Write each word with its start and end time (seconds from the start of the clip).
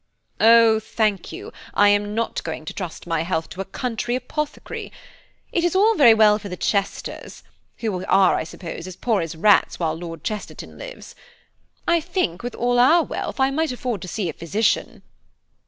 "Oh, 0.39 0.79
thank 0.79 1.31
you, 1.31 1.53
I 1.75 1.89
am 1.89 2.15
not 2.15 2.43
going 2.43 2.65
to 2.65 2.73
trust 2.73 3.05
my 3.05 3.21
health 3.21 3.49
to 3.49 3.61
a 3.61 3.65
country 3.65 4.15
apothecary. 4.15 4.91
It 5.51 5.63
is 5.63 5.75
all 5.75 5.93
very 5.93 6.15
well 6.15 6.39
for 6.39 6.49
the 6.49 6.57
Chesters, 6.57 7.43
who 7.77 8.03
are, 8.05 8.33
I 8.33 8.43
suppose, 8.43 8.87
as 8.87 8.95
poor 8.95 9.21
as 9.21 9.35
rats 9.35 9.77
while 9.77 9.93
Lord 9.93 10.23
Chesterton 10.23 10.75
lives. 10.79 11.13
I 11.87 11.99
think, 12.01 12.41
with 12.41 12.55
all 12.55 12.79
our 12.79 13.03
wealth, 13.03 13.39
I 13.39 13.51
might 13.51 13.71
afford 13.71 14.01
to 14.01 14.07
see 14.07 14.27
a 14.27 14.33
physician." 14.33 15.03